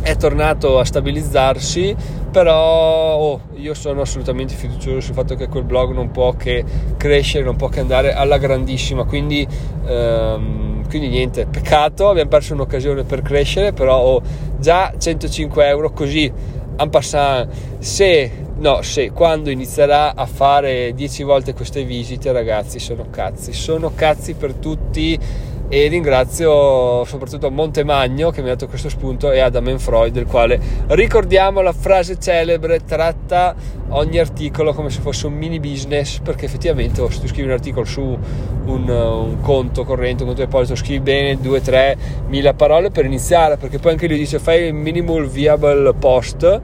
è 0.01 0.15
tornato 0.15 0.79
a 0.79 0.85
stabilizzarsi, 0.85 1.95
però 2.31 3.15
oh, 3.15 3.41
io 3.55 3.73
sono 3.73 4.01
assolutamente 4.01 4.53
fiducioso 4.53 4.99
sul 4.99 5.13
fatto 5.13 5.35
che 5.35 5.47
quel 5.47 5.63
blog 5.63 5.93
non 5.93 6.11
può 6.11 6.33
che 6.33 6.63
crescere, 6.97 7.43
non 7.43 7.55
può 7.55 7.67
che 7.67 7.79
andare 7.79 8.13
alla 8.13 8.37
grandissima, 8.37 9.05
quindi, 9.05 9.47
ehm, 9.85 10.87
quindi 10.87 11.09
niente, 11.09 11.45
peccato, 11.45 12.09
abbiamo 12.09 12.29
perso 12.29 12.53
un'occasione 12.53 13.03
per 13.03 13.21
crescere, 13.21 13.73
però 13.73 13.99
oh, 13.99 14.21
già 14.59 14.93
105 14.97 15.67
euro 15.67 15.91
così, 15.91 16.31
en 16.79 16.89
passant, 16.89 17.49
se, 17.79 18.31
no, 18.57 18.81
se, 18.81 19.11
quando 19.11 19.49
inizierà 19.49 20.15
a 20.15 20.25
fare 20.25 20.93
10 20.93 21.23
volte 21.23 21.53
queste 21.53 21.83
visite 21.83 22.31
ragazzi 22.31 22.79
sono 22.79 23.07
cazzi, 23.09 23.51
sono 23.51 23.91
cazzi 23.95 24.35
per 24.35 24.53
tutti 24.53 25.19
e 25.69 25.87
ringrazio 25.87 27.03
soprattutto 27.03 27.51
Montemagno 27.51 28.29
che 28.31 28.41
mi 28.41 28.47
ha 28.47 28.53
dato 28.53 28.67
questo 28.67 28.87
spunto 28.87 29.31
e 29.31 29.39
Adam 29.39 29.77
Freud 29.77 30.13
del 30.13 30.25
quale 30.25 30.59
ricordiamo 30.87 31.61
la 31.61 31.73
frase 31.73 32.17
celebre 32.17 32.85
tratta 32.85 33.53
ogni 33.89 34.17
articolo 34.17 34.73
come 34.73 34.89
se 34.89 35.01
fosse 35.01 35.27
un 35.27 35.33
mini 35.33 35.59
business 35.59 36.19
perché 36.19 36.45
effettivamente 36.45 37.05
se 37.09 37.19
tu 37.19 37.27
scrivi 37.27 37.47
un 37.47 37.53
articolo 37.53 37.85
su 37.85 38.01
un, 38.01 38.89
un 38.89 39.41
conto 39.41 39.83
corrente, 39.83 40.23
un 40.23 40.29
conto 40.29 40.43
deposito, 40.43 40.75
scrivi 40.75 40.99
bene 41.01 41.37
2, 41.39 41.61
3, 41.61 41.97
mila 42.27 42.53
parole 42.53 42.89
per 42.89 43.03
iniziare 43.03 43.57
perché 43.57 43.77
poi 43.77 43.91
anche 43.91 44.07
lui 44.07 44.17
dice 44.17 44.39
fai 44.39 44.67
il 44.67 44.73
minimal 44.73 45.27
viable 45.27 45.93
post 45.93 46.61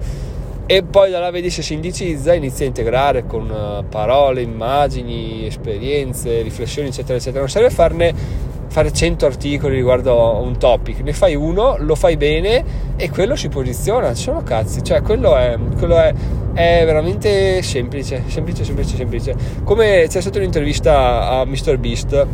e 0.65 0.81
poi 0.81 1.11
da 1.11 1.19
là 1.19 1.29
vedi 1.29 1.49
se 1.49 1.61
si 1.61 1.73
indicizza, 1.73 2.33
inizia 2.33 2.63
a 2.63 2.69
integrare 2.69 3.25
con 3.25 3.51
eh, 3.51 3.83
parole, 3.89 4.41
immagini, 4.41 5.45
esperienze, 5.45 6.41
riflessioni 6.41 6.87
eccetera 6.87 7.17
eccetera, 7.17 7.39
non 7.39 7.49
serve 7.49 7.69
farne 7.69 8.51
fare 8.73 8.91
100 8.91 9.27
articoli 9.27 9.75
riguardo 9.75 10.41
un 10.41 10.57
topic, 10.57 11.01
ne 11.01 11.13
fai 11.13 11.35
uno, 11.35 11.75
lo 11.77 11.93
fai 11.93 12.17
bene 12.17 12.65
e 12.95 13.11
quello 13.11 13.35
si 13.35 13.47
posiziona, 13.47 14.15
sono 14.15 14.41
cazzi, 14.41 14.83
cioè 14.83 15.03
quello 15.03 15.37
è, 15.37 15.55
quello 15.77 15.95
è, 15.99 16.11
è 16.53 16.81
veramente 16.83 17.61
semplice, 17.61 18.23
semplice, 18.25 18.63
semplice, 18.63 18.95
semplice. 18.95 19.35
Come 19.63 20.07
c'è 20.09 20.19
stata 20.19 20.39
un'intervista 20.39 21.29
a 21.29 21.45
MrBeast, 21.45 22.25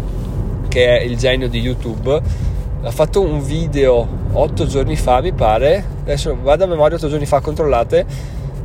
che 0.70 1.00
è 1.00 1.02
il 1.02 1.18
genio 1.18 1.50
di 1.50 1.60
YouTube, 1.60 2.22
ha 2.84 2.92
fatto 2.92 3.20
un 3.20 3.44
video 3.44 4.08
8 4.32 4.66
giorni 4.66 4.96
fa, 4.96 5.20
mi 5.20 5.34
pare, 5.34 5.84
adesso 6.04 6.38
vado 6.42 6.64
a 6.64 6.68
memoria 6.68 6.96
8 6.96 7.10
giorni 7.10 7.26
fa, 7.26 7.42
controllate, 7.42 8.06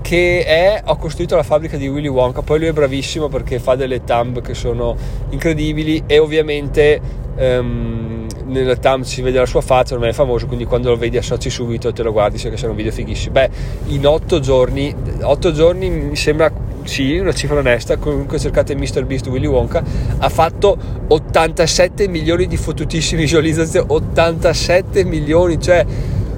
che 0.01 0.45
è 0.45 0.81
ho 0.85 0.97
costruito 0.97 1.35
la 1.35 1.43
fabbrica 1.43 1.77
di 1.77 1.89
Willy 1.89 2.07
Wonka, 2.07 2.43
poi 2.43 2.61
lui 2.61 2.69
è 2.69 2.73
bravissimo 2.73 3.27
perché 3.27 3.59
fa 3.59 3.75
delle 3.75 4.05
thumb 4.05 4.41
che 4.43 4.55
sono 4.55 4.95
incredibili 5.31 6.05
e 6.07 6.19
ovviamente 6.21 7.23
um, 7.37 8.27
nella 8.47 8.77
thumb 8.77 9.03
si 9.03 9.23
vede 9.23 9.39
la 9.39 9.47
sua 9.47 9.61
faccia, 9.61 9.95
non 9.97 10.07
è 10.07 10.13
famoso, 10.13 10.47
quindi 10.47 10.65
quando 10.65 10.91
lo 10.91 10.97
vedi 10.97 11.17
associ 11.17 11.51
subito 11.51 11.89
e 11.89 11.93
te 11.93 12.03
lo 12.03 12.13
guardi, 12.13 12.39
che 12.39 12.57
sono 12.57 12.75
video 12.75 12.93
fighissimi. 12.93 13.33
Beh, 13.33 13.51
in 13.87 14.07
8 14.07 14.41
giorni, 14.41 14.95
8 15.23 15.53
giorni 15.53 15.91
mi 15.91 16.17
sembra 16.17 16.53
sì, 16.85 17.17
una 17.17 17.33
cifra 17.33 17.59
onesta, 17.59 17.97
comunque 17.97 18.39
cercate 18.39 18.77
Mr. 18.77 19.05
Beast 19.05 19.27
Willy 19.29 19.47
Wonka, 19.47 19.83
ha 20.19 20.29
fatto 20.29 20.77
87 21.09 22.09
milioni 22.09 22.47
di 22.47 22.57
fottutissime 22.57 23.23
visualizzazioni, 23.23 23.87
87 23.89 25.05
milioni, 25.05 25.61
cioè 25.61 25.85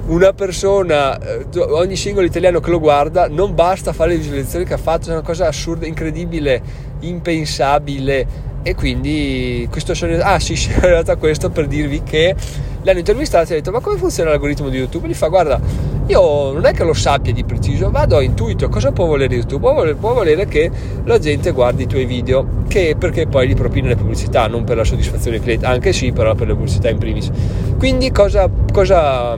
una 0.07 0.31
persona, 0.31 1.19
eh, 1.19 1.45
ogni 1.59 1.97
singolo 1.97 2.25
italiano 2.25 2.61
che 2.61 2.69
lo 2.69 2.79
guarda, 2.79 3.27
non 3.27 3.53
basta 3.53 3.91
fare 3.91 4.11
le 4.11 4.17
visualizzazioni 4.17 4.63
che 4.63 4.73
ha 4.73 4.77
fatto, 4.77 5.09
è 5.09 5.11
una 5.11 5.21
cosa 5.21 5.47
assurda, 5.47 5.85
incredibile, 5.85 6.61
impensabile 7.01 8.46
e 8.63 8.75
quindi 8.75 9.67
questo 9.69 9.93
sono 9.93 10.17
ah 10.21 10.39
sì, 10.39 10.55
sono 10.57 10.77
arrivato 10.81 11.11
a 11.11 11.15
questo 11.15 11.49
per 11.49 11.67
dirvi 11.67 12.03
che 12.03 12.35
l'hanno 12.81 12.99
intervistato 12.99 13.51
e 13.51 13.55
ha 13.55 13.57
detto 13.57 13.71
ma 13.71 13.79
come 13.79 13.97
funziona 13.97 14.29
l'algoritmo 14.29 14.69
di 14.69 14.77
YouTube? 14.77 15.07
E 15.07 15.09
gli 15.09 15.13
fa 15.13 15.27
guarda 15.27 15.59
io 16.07 16.51
non 16.53 16.65
è 16.65 16.71
che 16.71 16.85
lo 16.85 16.93
sappia 16.93 17.33
di 17.33 17.43
preciso 17.43 17.91
vado 17.91 18.15
a 18.17 18.21
intuito 18.21 18.69
cosa 18.69 18.91
può 18.91 19.05
volere 19.05 19.35
YouTube 19.35 19.61
può 19.61 19.73
volere, 19.73 19.95
può 19.95 20.13
volere 20.13 20.47
che 20.47 20.71
la 21.03 21.19
gente 21.19 21.51
guardi 21.51 21.83
i 21.83 21.87
tuoi 21.87 22.05
video 22.05 22.63
che, 22.67 22.95
perché 22.97 23.27
poi 23.27 23.49
gli 23.49 23.55
propine 23.55 23.89
le 23.89 23.95
pubblicità 23.95 24.47
non 24.47 24.63
per 24.63 24.77
la 24.77 24.85
soddisfazione 24.85 25.41
cliente 25.41 25.65
anche 25.65 25.91
sì 25.91 26.13
però 26.13 26.33
per 26.33 26.47
le 26.47 26.53
pubblicità 26.53 26.89
in 26.89 26.97
primis 26.97 27.29
quindi 27.77 28.11
cosa, 28.11 28.49
cosa 28.71 29.37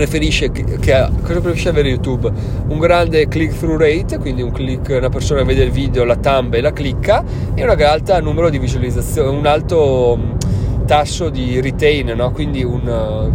preferisce, 0.00 0.50
che, 0.50 0.64
cosa 0.80 1.40
preferisce 1.40 1.68
avere 1.68 1.90
YouTube? 1.90 2.32
Un 2.68 2.78
grande 2.78 3.28
click 3.28 3.58
through 3.58 3.78
rate, 3.78 4.16
quindi 4.18 4.40
un 4.40 4.50
click, 4.50 4.96
una 4.96 5.10
persona 5.10 5.42
vede 5.42 5.62
il 5.62 5.70
video, 5.70 6.04
la 6.04 6.16
thumb 6.16 6.54
e 6.54 6.62
la 6.62 6.72
clicca, 6.72 7.22
e 7.54 7.62
un 7.62 7.68
alto 7.68 8.18
numero 8.20 8.48
di 8.48 8.58
visualizzazioni, 8.58 9.36
un 9.36 9.44
alto 9.44 10.18
mm, 10.18 10.86
tasso 10.86 11.28
di 11.28 11.60
retain, 11.60 12.14
no? 12.16 12.30
quindi 12.32 12.64
un, 12.64 12.80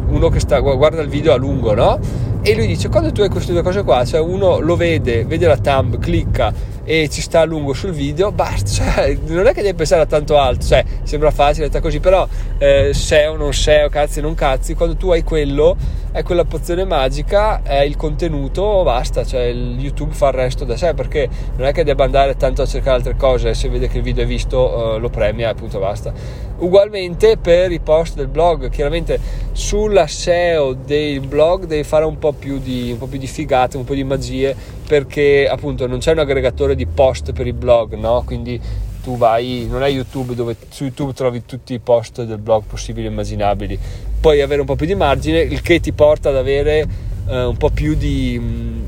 uno 0.07 0.29
che 0.29 0.39
sta, 0.39 0.60
guarda 0.60 1.03
il 1.03 1.07
video 1.07 1.34
a 1.34 1.36
lungo, 1.36 1.75
no? 1.75 2.00
E 2.41 2.55
lui 2.55 2.65
dice, 2.65 2.89
quando 2.89 3.12
tu 3.12 3.22
hai 3.22 3.29
queste 3.29 3.51
due 3.51 3.62
cose 3.62 3.84
qua, 3.84 4.03
cioè 4.03 4.19
uno 4.19 4.60
lo 4.60 4.75
vede, 4.75 5.24
vede 5.25 5.45
la 5.45 5.57
thumb, 5.57 6.00
clicca 6.00 6.51
e 6.84 7.10
ci 7.10 7.22
sta 7.22 7.41
a 7.41 7.43
lungo 7.43 7.74
sul 7.74 7.91
video, 7.91 8.31
basta, 8.31 8.69
cioè, 8.93 9.17
non 9.27 9.45
è 9.45 9.53
che 9.53 9.62
devi 9.62 9.75
pensare 9.75 10.01
a 10.01 10.05
tanto 10.05 10.38
altro, 10.38 10.67
cioè, 10.67 10.84
sembra 11.03 11.31
facile, 11.31 11.67
sta 11.67 11.79
così, 11.79 12.00
però 12.00 12.27
eh, 12.57 12.91
SEO, 12.93 13.36
non 13.36 13.53
SEO, 13.53 13.89
cazzi, 13.89 14.22
non 14.22 14.34
cazzi, 14.34 14.75
quando 14.75 14.95
tu 14.95 15.12
hai 15.12 15.24
quello, 15.24 15.75
è 16.15 16.24
quella 16.24 16.45
pozione 16.45 16.86
magica, 16.86 17.62
è 17.62 17.81
il 17.81 17.98
contenuto, 17.98 18.84
basta, 18.84 19.25
cioè 19.25 19.41
il 19.48 19.77
YouTube 19.77 20.13
fa 20.13 20.27
il 20.27 20.36
resto 20.36 20.63
da 20.63 20.77
sé, 20.77 20.93
perché 20.93 21.27
non 21.57 21.67
è 21.67 21.74
che 21.74 21.84
debba 21.84 22.05
andare 22.05 22.38
tanto 22.38 22.62
a 22.62 22.65
cercare 22.65 22.95
altre 22.95 23.17
cose, 23.17 23.53
se 23.53 23.67
vede 23.67 23.89
che 23.89 23.98
il 23.98 24.03
video 24.03 24.24
è 24.24 24.25
visto 24.25 24.95
eh, 24.95 25.00
lo 25.00 25.10
premia 25.10 25.48
e 25.48 25.50
appunto 25.50 25.77
basta. 25.77 26.13
Ugualmente 26.60 27.36
per 27.36 27.69
i 27.74 27.81
post 27.81 28.15
del 28.15 28.29
blog, 28.29 28.69
chiaramente 28.69 29.19
sulla 29.51 30.07
SEO 30.07 30.72
dei 30.72 31.19
blog 31.19 31.65
devi 31.65 31.84
fare 31.84 32.05
un 32.05 32.17
po' 32.17 32.31
più 32.31 32.60
di, 32.60 32.91
un 32.93 32.98
po' 32.98 33.07
più 33.07 33.19
di 33.19 33.27
figate, 33.27 33.75
un 33.75 33.84
po' 33.84 33.93
di 33.93 34.05
magie, 34.05 34.55
perché 34.88 35.50
appunto 35.50 35.86
non 35.86 36.00
c'è 36.00 36.13
un 36.13 36.19
aggregatore 36.19 36.75
di 36.75 36.86
post 36.86 37.34
per 37.34 37.45
i 37.45 37.51
blog, 37.51 37.93
no? 37.95 38.24
Quindi 38.25 38.57
tu 39.05 39.17
vai, 39.17 39.67
non 39.69 39.83
è 39.83 39.88
YouTube 39.88 40.33
dove 40.33 40.55
su 40.69 40.83
YouTube 40.85 41.13
trovi 41.13 41.45
tutti 41.45 41.75
i 41.75 41.79
post 41.79 42.24
del 42.24 42.39
blog 42.39 42.63
possibili 42.65 43.05
e 43.05 43.12
immaginabili, 43.12 43.77
puoi 44.19 44.41
avere 44.41 44.62
un 44.62 44.65
po' 44.65 44.75
più 44.75 44.88
di 44.88 44.95
margine, 44.95 45.41
il 45.41 45.62
che 45.62 45.79
ti 45.79 45.91
porta 45.91 46.29
ad 46.29 46.35
avere 46.35 46.88
eh, 47.27 47.43
un 47.43 47.55
po' 47.55 47.69
più 47.69 47.93
di, 47.93 48.41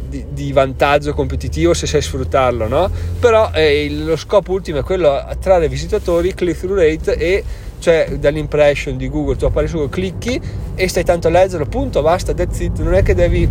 di, 0.10 0.26
di, 0.32 0.52
vantaggio 0.52 1.14
competitivo 1.14 1.76
se 1.76 1.86
sai 1.86 2.02
sfruttarlo, 2.02 2.68
no? 2.68 2.90
Però 3.20 3.52
eh, 3.54 3.88
lo 3.92 4.16
scopo 4.16 4.54
ultimo 4.54 4.80
è 4.80 4.84
quello 4.84 5.12
attrarre 5.12 5.70
visitatori, 5.70 6.34
click 6.34 6.58
through 6.58 6.80
rate 6.80 7.16
e 7.16 7.44
cioè 7.78 8.18
dall'impression 8.18 8.98
di 8.98 9.08
Google, 9.10 9.36
tu 9.36 9.46
appari 9.46 9.68
su 9.68 9.88
clicchi 9.88 10.42
e 10.74 10.88
stai 10.88 11.04
tanto 11.04 11.28
a 11.28 11.30
leggerlo, 11.30 11.68
punto, 11.68 12.02
basta, 12.02 12.34
that's 12.34 12.60
it, 12.60 12.80
non 12.80 12.96
è 12.96 13.04
che 13.04 13.14
devi 13.14 13.48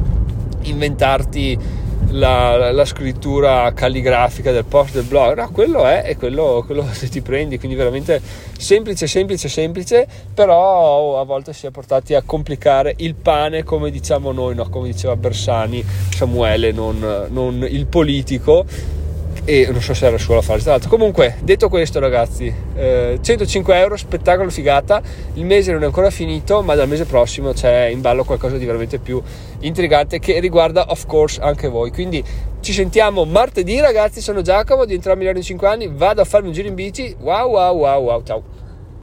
inventarti 0.62 1.84
la, 2.10 2.70
la, 2.72 2.84
scrittura 2.84 3.72
calligrafica 3.72 4.52
del 4.52 4.64
post 4.64 4.94
del 4.94 5.04
blog, 5.04 5.36
no, 5.36 5.50
quello 5.50 5.84
è 5.84 6.04
e 6.06 6.16
quello, 6.16 6.62
quello 6.64 6.86
se 6.92 7.08
ti 7.08 7.20
prendi, 7.20 7.58
quindi 7.58 7.76
veramente 7.76 8.20
semplice, 8.56 9.06
semplice, 9.06 9.48
semplice, 9.48 10.06
però 10.32 11.20
a 11.20 11.24
volte 11.24 11.52
si 11.52 11.66
è 11.66 11.70
portati 11.70 12.14
a 12.14 12.22
complicare 12.22 12.94
il 12.98 13.14
pane 13.14 13.64
come 13.64 13.90
diciamo 13.90 14.32
noi, 14.32 14.54
no? 14.54 14.68
come 14.68 14.88
diceva 14.88 15.16
Bersani, 15.16 15.84
Samuele, 16.10 16.72
non, 16.72 17.26
non 17.30 17.66
il 17.68 17.86
politico 17.86 18.64
e 19.44 19.68
non 19.70 19.80
so 19.80 19.94
se 19.94 20.06
era 20.06 20.18
solo 20.18 20.38
a 20.38 20.42
fare 20.42 20.60
tra 20.60 20.78
comunque 20.88 21.36
detto 21.40 21.68
questo 21.68 22.00
ragazzi 22.00 22.52
eh, 22.74 23.18
105 23.20 23.78
euro 23.78 23.96
spettacolo 23.96 24.50
figata. 24.50 25.00
Il 25.34 25.44
mese 25.44 25.72
non 25.72 25.82
è 25.82 25.86
ancora 25.86 26.10
finito 26.10 26.62
ma 26.62 26.74
dal 26.74 26.88
mese 26.88 27.04
prossimo 27.04 27.52
c'è 27.52 27.86
in 27.86 28.00
ballo 28.00 28.24
qualcosa 28.24 28.56
di 28.56 28.64
veramente 28.64 28.98
più 28.98 29.22
intrigante 29.60 30.18
che 30.18 30.40
riguarda 30.40 30.86
of 30.88 31.06
course 31.06 31.40
anche 31.40 31.68
voi. 31.68 31.90
Quindi 31.90 32.22
ci 32.60 32.72
sentiamo 32.72 33.24
martedì 33.24 33.80
ragazzi. 33.80 34.20
Sono 34.20 34.42
Giacomo 34.42 34.84
diventerò 34.84 35.14
migliore 35.14 35.38
in 35.38 35.44
5 35.44 35.68
anni. 35.68 35.90
Vado 35.92 36.20
a 36.20 36.24
farmi 36.24 36.48
un 36.48 36.54
giro 36.54 36.68
in 36.68 36.74
bici. 36.74 37.14
Wow 37.20 37.50
wow 37.50 37.76
wow 37.76 38.02
wow 38.02 38.22
ciao 38.24 38.65